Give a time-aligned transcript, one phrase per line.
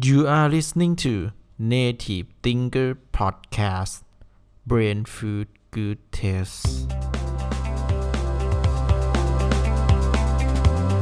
[0.00, 4.04] You are listening to Native Thinker Podcast
[4.64, 6.86] Brain Food Good Taste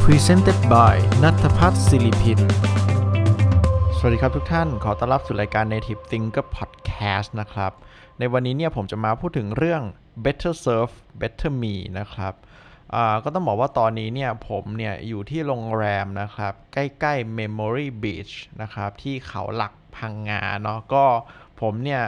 [0.04, 2.40] Presented by นัทพัฒน์ศิริพิน
[3.96, 7.73] สวัสดีครับทุกท่าน ขอต้อนรับสู่รายการ Native Thinker Podcast นะครับ
[8.19, 9.83] ในวันนี้เนี่ยผมจะมาพูดถึงเรื่อง
[10.25, 12.35] Better Serve Better Me นะครับ
[13.25, 21.04] ก็ต้องบอกว่าตอนนี้เนี่ยผมเนี่ยอยู่ที่โรงแรมนะครับ ใกล้ๆ Memory Beach นะครับ ที่เขาหลักพังงาเนาะก็
[21.61, 22.03] ผมเนี่ย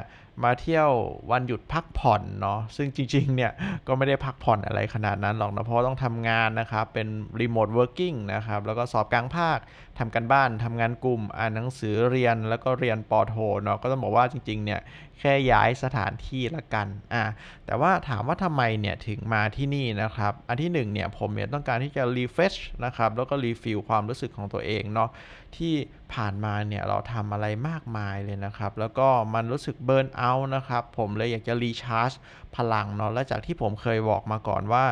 [0.45, 0.89] มาเที่ยว
[1.31, 3.53] วันหยุดพักผ่อนเนาะซึ่งจริงๆเนี่ย
[3.87, 7.09] ก็ไม่ได้พักผ่อนอะไรขนาดนั้นหรอกนะเพราะต้องทำงานนะครับ เป็น
[7.41, 9.59] remote working นะครับแล้วก็สอบกลางภาค
[9.99, 14.81] ทำการบ้านทำงานกลุ่มอ่านหนังสือเรียนแล้วก็เรียนป.โทเนาะก็ต้องบอกว่าจริงๆเนี่ย
[15.19, 17.23] แค่ย้ายสถานที่ละกันอ่า
[17.67, 25.11] แต่ว่าถามว่าทำไมเนี่ยถึงมาที่นี่นะครับ อันที่หนึ่งเนี่ยผมเนี่ยต้องการที่จะ refreshนะครับแล้วก็ refill ความรู้สึกของตัวเองเนาะ
[25.57, 25.75] ที่
[26.15, 32.13] ผ่านมาเนี่ยเราทำอะไรมากมายเลยนะครับ แล้วก็มันรู้สึก burnout นะครับ ผมเลยอยากจะ recharge
[32.57, 34.85] พลังเนาะและจากที่ผมเคยบอกมาก่อนว่า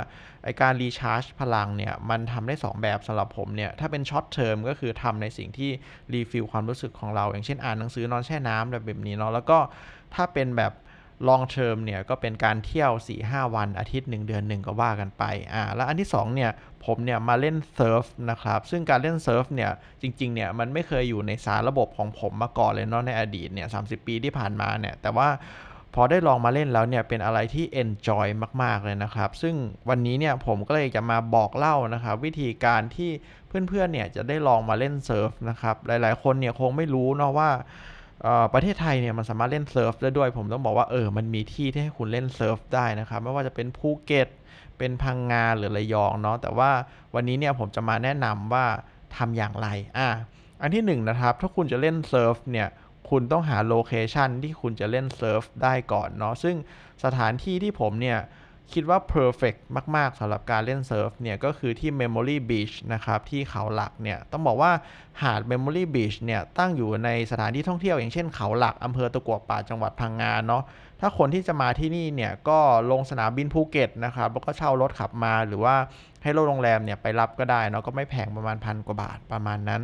[0.45, 5.70] ไอการ recharge พลังเนี่ย มันทำได้ 2 แบบสำหรับผมเนี่ย ถ้าเป็น short term ก็คือทำในสิ่งที่
[6.12, 9.59] refill ความรู้สึกของเรา อย่างเช่นอ่านหนังสือนอนแช่น้ำแบบนี้เนาะแล้วก็
[10.14, 10.73] ถ้าเป็นแบบ
[11.28, 12.92] long term เนี่ยก็เป็นการเที่ยว
[13.25, 16.50] 4-5 วันอาทิตย์ 1 เดือน 1 ก็ว่ากันไปอ่าแล้วอันที่2เนี่ย
[16.84, 19.70] ผมเนี่ยมาเล่นเซิร์ฟนะครับซึ่งการเล่นเซิร์ฟเนี่ย
[20.03, 25.28] จริงๆเนี่ยมันไม่เคยอยู่ในสารระบบของผมมาก่อนเลยเนาะในอดีตเนี่ย30ปีที่ผ่านมาเนี่ยแต่ว่า
[25.95, 28.27] พอได้ลองมาเล่นแล้วเนี่ยเป็นอะไรที่ enjoy
[28.62, 29.55] มาก ๆ เลยนะครับ ซึ่ง
[29.89, 33.11] วันนี้เนี่ยผมก็เลยจะมาบอกเล่านะครับวิธีการที่
[33.48, 37.51] เพื่อนๆเนี่ยจะได้ลองมาเล่นเซิร์ฟนะครับหลายๆ คนเนี่ยคงไม่รู้เนาะว่า
[38.55, 44.28] ประเทศไทยเนี่ยมันสามารถเล่นเซิร์ฟได้ด้วย ผมต้องบอกว่าเออมันมีที่ที่ให้คุณเล่นเซิร์ฟได้นะครับไม่ว่าจะเป็นภูเก็ต
[44.78, 46.70] เป็นพังงาหรือระยองเนาะแต่ว่า
[47.14, 48.64] วันนี้เนี่ยผมจะมาแนะนำว่า
[49.17, 50.08] ทำอย่างไรอะ
[50.62, 52.69] อันที่1นะครับถ้าคุณจะเล่นเซิร์ฟเนี่ย
[53.11, 56.56] คุณต้องหา location ที่คุณจะเล่นเซิร์ฟได้ก่อนเนาะซึ่ง
[57.05, 58.19] สถานที่ที่ผมเนี่ย
[58.72, 59.61] คิดว่า perfect
[59.96, 64.73] มาก ๆสำหรับการเล่นเซิร์ฟเนี่ยก็คือที่ Memory Beach นะครับ ที่เขาหลักเนี่ย ต้องบอกว่า
[65.23, 70.63] หาด Memory Beach เนี่ย ตั้งอยู่ในสถานที่ท่องเที่ยวอย่างเช่นเขาหลักอำเภอตะกัวป่าจังหวัดพังงาเนาะ
[71.01, 72.58] ถ้าคนที่จะมาที่นี่เนี่ย ก็
[72.91, 75.74] ลงสนามบินภูเก็ตนะครับ แล้วก็เช่ารถขับมาหรือว่า
[76.23, 79.83] ให้รถโรงแรมเนี่ยไปรับก็ได้เนาะก็ไม่แพงประมาณพันกว่าบาทประมาณนั้น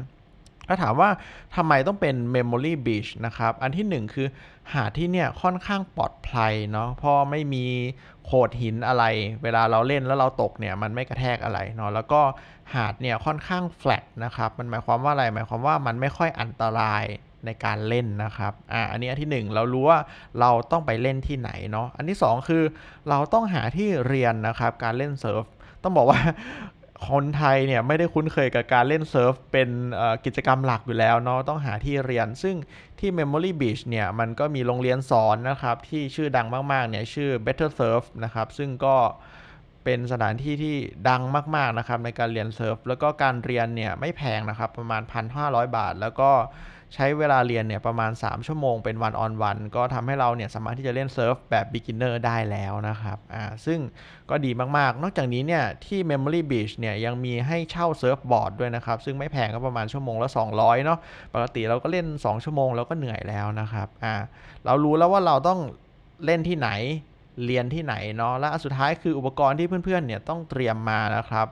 [0.69, 1.11] ถ้าถามว่า
[1.57, 4.27] ทำไมต้องเป็น Memory Beach นะครับ อันที่1คือ
[4.73, 7.65] หาดที่เนี่ยค่อนข้างปลอดภัยเนาะเพราะไม่มี
[8.25, 9.05] โขดหินอะไร
[9.43, 12.21] เวลาเราเล่นแล้วเราตกเนี่ยมันไม่กระแทกอะไรเนาะแล้วก็
[12.75, 17.05] หาดเนี่ยค่อนข้างแฟลตนะครับ มันหมายความว่าอะไร หมายความว่ามันไม่ค่อยอันตราย
[17.47, 19.99] ในการเล่นนะครับ อ่า อันนี้อันที่ 1 เรารู้ว่า
[20.41, 22.63] เราต้องไปเล่นที่ไหนเนาะ อันที่ 2 คือ
[23.09, 25.43] เราต้องหาที่เรียนนะครับ การเล่นเซิร์ฟ
[25.83, 26.21] ต้องบอกว่า
[27.09, 29.69] คนไทยเนี่ยไม่ได้คุ้นเคยกับการเล่นเซิร์ฟเป็น
[30.25, 32.57] กิจกรรมหลักอยู่แล้วเนาะต้องหาที่เรียน ซึ่ง
[32.99, 38.97] ที่ Memory Beach เนี่ยมันก็มีโรงเรียนสอนนะครับ ที่ชื่อดังมากๆเนี่ยชื่อ Better Surf นะครับ ซึ่งก็
[39.85, 40.77] เป็นสถานที่ที่
[41.09, 41.23] ดัง
[41.57, 45.03] มากๆนะครับในการเรียนเซิร์ฟ แล้วก็การเรียนเนี่ยไม่แพงนะครับ ประมาณ
[45.39, 46.31] 1,500 บาท แล้วก็
[46.95, 53.79] ใช้เวลาเรียนเนี่ยประมาณ 3 ชั่วโมงเป็น one on one ก็ทำให้เราเนี่ยสามารถที่จะเล่นเซิร์ฟแบบ beginner ได้แล้วนะครับอ่าซึ่ง
[54.31, 60.99] ก็ดีมากๆ นอกจากนี้เนี่ยที่ Memory Beach เนี่ยยังมีให้เช่าเซิร์ฟบอร์ดด้วยนะครับ ซึ่งไม่แพงก็ประมาณชั่วโมงละ 200เนาะ
[61.35, 64.15] ปกติเราก็เล่น 2 ชั่วโมงแล้วก็เหนื่อยแล้วนะครับอ่า
[64.65, 65.61] เรารู้แล้วว่าเราต้อง
[66.25, 66.71] เล่นที่ไหน
[67.45, 71.47] เรียนที่ไหนเนาะและสุดท้ายคืออุปกรณ์ที่เพื่อนๆเนี่ยต้องเตรียมมานะครับ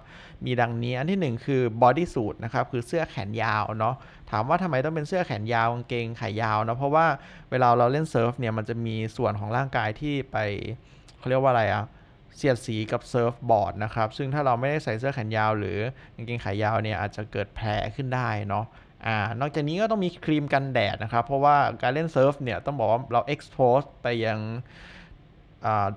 [0.44, 3.94] มีดังนี้อันที่ 1 คือ bodysuit นะครับคือเสื้อแขนยาวเนาะ
[4.30, 7.06] ถามว่าทำไมต้องเป็นเสื้อแขนยาวกางเกงขายาวเนาะเพราะว่า
[7.50, 10.36] เวลาเราเล่นเซิร์ฟเนี่ยมันจะมีส่วนของร่างกายที่ไป
[11.18, 11.84] เขาเรียกว่าอะไรอะ
[12.36, 15.78] เสียดสีกับเซิร์ฟบอร์ดนะครับ ซึ่งถ้าเราไม่ได้ใส่เสื้อแขนยาวหรือ
[16.14, 18.64] กางเกงขายาวเนี่ยอาจจะเกิดแผลขึ้นได้เนาะ
[19.06, 24.38] อ่านอกจากนี้ก็ต้องมีครีมกันแดดนะครับ เพราะว่าการเล่นเซิร์ฟเนี่ยต้องบอกว่าเรา expose ไปยัง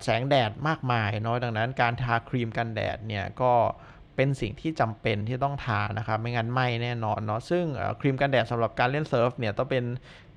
[0.04, 3.54] แสงแดดมากมายเนาะดังนั้นการทาครีมกันแดดเนี่ยก็
[4.16, 7.66] เป็นสิ่งที่จำเป็นที่ต้องทานะครับ ไม่งั้นไหม้แน่นอนเนาะซึ่ง
[8.02, 9.84] ครีมกันแดดสำหรับการเล่นเซิร์ฟเนี่ยต้องเป็น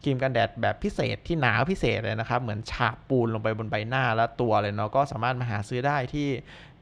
[0.03, 6.29] ครีมกันแดดแบบพิเศษที่หนาพิเศษเลยนะครับ เหมือนฉาบปูนลงไปบนใบหน้าและตัวเลยเนาะก็สามารถมาหาซื้อได้ที่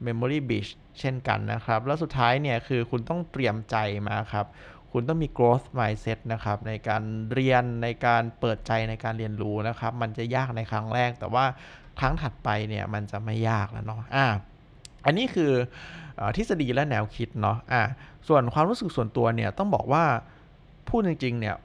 [0.05, 3.75] Memory Beach เช่นกันนะครับ แล้วสุดท้ายเนี่ยคือคุณต้องเตรียมใจ
[4.07, 4.45] มาครับ
[4.91, 7.03] คุณต้องมี growth mindset นะครับในการ
[7.33, 11.45] เรียนในการเปิดใจในการเรียนรู้นะครับ มันจะยากในครั้งแรก แต่ว่า
[11.99, 14.27] ครั้งถัดไปเนี่ยมันจะไม่ยากแล้วเนาะอ่า
[15.05, 15.51] อันนี้คือ
[16.37, 17.81] ทฤษฎีและแนวคิดเนาะอ่า
[18.27, 20.03] ส่วนความรู้สึกส่วนตัวเนี่ยต้องบอกว่า
[20.87, 21.55] พูดจริงๆเนี่ย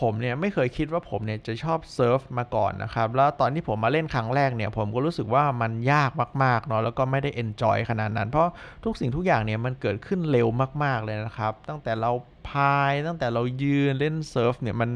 [0.00, 6.10] ผมเนี่ยไม่เคยคิดว่าผมเนี่ยจะชอบเซิร์ฟมาก่อนนะครับ แล้วตอนที่ผมมาเล่นครั้งแรกเนี่ย ผมก็รู้สึกว่ามันยาก
[6.42, 8.48] มากๆเนาะแล้วก็ไม่ได้เอนจอยขนาดนั้น เพราะ
[8.84, 10.48] ทุกสิ่งทุกอย่างเนี่ยมันเกิดขึ้นเร็ว
[10.84, 12.10] มากๆเลยนะครับ ตั้งแต่เรา
[12.48, 14.90] พายตั้งแต่เรายืนเล่นเซิร์ฟเนี่ยมัน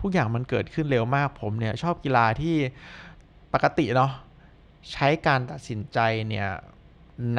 [0.00, 2.56] ทุกอย่างมันเกิดขึ้นเร็วมากผมเนี่ยชอบกีฬาที่
[3.54, 4.10] ปกติเนาะ
[4.92, 5.98] ใช้การตัดสินใจ
[6.28, 6.48] เนี่ย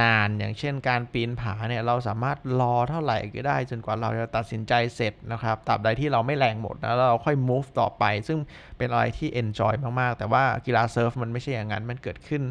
[0.01, 8.39] นานอย่างเช่นการปีนผาเนี่ยเราสามารถรอเท่าไหร่ก็ได้ จนกว่าเราจะตัดสินใจเสร็จนะครับตราบใดที่เราไม่แรงหมดนะเราค่อย move ต่อไป ซึ่ง
[8.77, 12.41] เป็นอะไรที่ enjoy มากๆ แต่ว่ากีฬาเซิร์ฟมันไม่ใช่อย่างนั้นมันเกิดขึ้น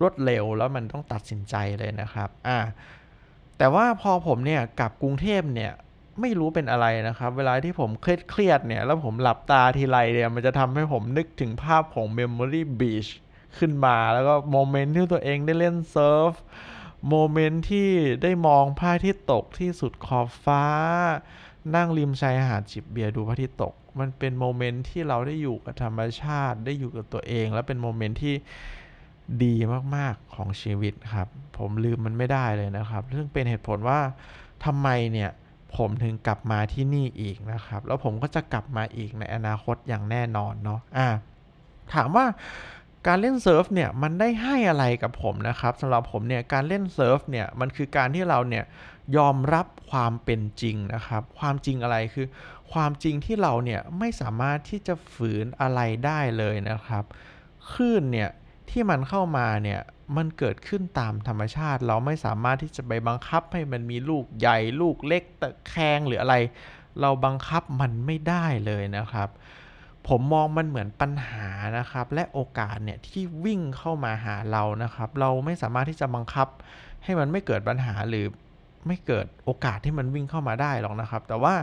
[0.00, 2.58] รวดเร็วแล้วมันต้องตัดสินใจเลยนะครับอ่า
[3.58, 5.72] แต่ว่าพอผมเนี่ยกลับกรุงเทพเนี่ย
[6.20, 13.10] ไม่รู้เป็นอะไรนะครับ เวลาที่ผมเครียดเครียดเนี่ยแล้วผมหลับตาทีไรเนี่ยมันจะทำให้ผมนึกถึงภาพของ Memory Beach
[13.58, 16.32] ขึ้นมาแล้วก็โมเมนต์ที่ตัวเองได้เล่นเซิร์ฟ
[17.08, 17.88] โมเมนต์ที่
[18.22, 20.64] ได้มองพระอาทิตย์ตกที่สุดขอบฟ้า
[21.74, 28.34] นั่งริมชายหาดจิบเบียร์ดูพระอาทิตย์ตก มันเป็นโมเมนต์ที่เราได้อยู่กับธรรมชาติได้อยู่กับตัวเอง และเป็นโมเมนต์ที่
[29.44, 29.54] ดี
[29.96, 34.00] มากๆของชีวิตครับ ผมลืมมันไม่ได้เลยนะครับ ซึ่งเป็นเหตุผลว่า
[34.64, 35.30] ทำไมเนี่ย
[35.76, 41.08] ผมถึงกลับมาที่นี่อีกนะครับ แล้วผมก็จะกลับมาอีกในอนาคตอย่างแน่นอนเนาะอ่า
[41.94, 42.26] ถามว่า
[43.06, 48.64] การเล่นเซิร์ฟเนี่ยมันได้ให้อะไรกับผมนะครับสำหรับผมเนี่ยการเล่นเซิร์ฟเนี่ยมันคือการที่เราเนี่ย
[49.16, 52.26] ยอมรับความเป็นจริงนะครับ ความจริงอะไรคือ
[52.72, 57.04] ความจริงที่เราเนี่ยไม่สามารถที่จะฝืนอะไรได้เลยนะครับ
[57.70, 58.30] คลื่นเนี่ย
[58.70, 59.80] ที่มันเข้ามาเนี่ย
[60.16, 66.36] มันเกิดขึ้นตามธรรมชาติ เราไม่สามารถที่จะไปบังคับให้มันมีลูกใหญ่ลูกเล็กตะแคงหรืออะไร
[67.00, 69.28] เราบังคับมันไม่ได้เลยนะครับ
[70.10, 71.48] ผมมองมันเหมือนปัญหา
[71.78, 76.48] นะครับ และโอกาสเนี่ยที่วิ่งเข้ามาหาเรานะครับ เราไม่สามารถที่จะบังคับ
[77.04, 78.26] ให้มันไม่เกิดปัญหาหรือ
[78.86, 81.54] ไม่เกิดโอกาสที่มันวิ่งเข้ามาได้หรอกนะครับ แต่ว่า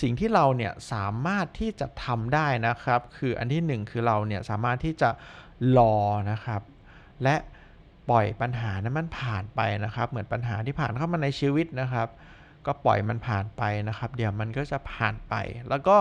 [0.00, 5.10] สิ่งที่เราเนี่ยสามารถที่จะทำได้นะครับ คืออันที่ 1 คือเราเนี่ยสามารถที่จะ
[5.78, 5.94] รอ
[6.30, 6.62] นะครับ
[7.22, 7.36] และ
[8.10, 12.08] ปล่อยปัญหานั้นมันผ่านไปนะครับ เหมือนปัญหาที่ผ่านเข้ามาในชีวิตนะครับ
[12.66, 15.34] ก็ปล่อยมันผ่านไปนะครับ เดี๋ยวมันก็จะผ่านไป
[15.68, 15.96] แล้วก็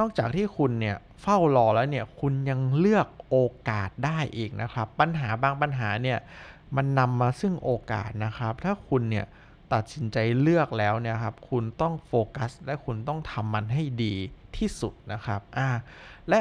[0.00, 3.36] นอกจากที่คุณเนี่ยเฝ้ารอแล้วเนี่ยคุณยังเลือกโอ
[3.68, 6.18] กาสได้อีกนะครับ ปัญหาบางปัญหาเนี่ย
[6.76, 9.26] มันนำมาซึ่งโอกาสนะครับ ถ้าคุณเนี่ย
[9.72, 14.14] ตัดสินใจเลือกแล้วเนี่ยครับคุณต้องโฟกัส และคุณต้องทำมันให้ดี
[14.56, 15.68] ที่สุดนะครับอ่า
[16.28, 16.40] และ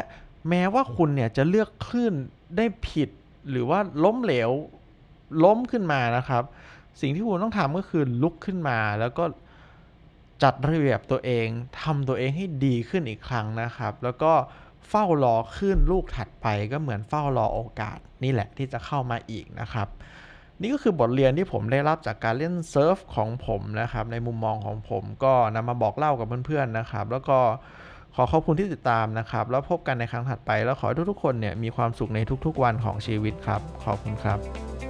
[0.49, 2.13] แม้ว่าคุณเนี่ยจะเลือกคลื่น
[2.57, 3.09] ได้ผิด
[3.49, 4.49] หรือว่าล้มเหลว
[5.43, 6.43] ล้มขึ้นมานะครับ
[7.01, 9.23] สิ่งที่คุณต้องทำก็คือลุกขึ้นมาแล้วก็
[10.43, 11.47] จัดระเบียบตัวเอง
[11.81, 14.33] ทำตัวเองให้ดีขึ้นอีกครั้งนะครับ แล้วก็
[14.89, 19.87] เฝ้ารอขึ้นลูกถัดไปก็เหมือนเฝ้ารอโอกาสนี่แหละที่จะเข้ามาอีกนะครับ
[20.61, 27.37] นี่ก็คือบทเรียนที่ผมได้รับจากการเล่นเซิร์ฟของผมนะครับ ในมุมมองของผมก็นำมาบอกเล่ากับเพื่อนๆนะครับ แล้วก็
[28.15, 34.88] ขอขอบคุณที่ติดตามนะครับ แล้วพบกันในครั้งถัดไป แล้วขอให้ทุกๆคนเนี่ยมีความสุขในทุกๆวันของชีวิตครับ ขอบคุณครับ